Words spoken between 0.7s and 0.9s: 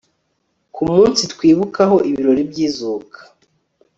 ku